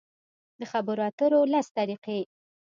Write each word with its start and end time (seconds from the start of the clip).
د 0.59 0.61
خبرو 0.71 1.01
اترو 1.09 1.39
لس 1.51 1.67
طریقې: 1.77 2.19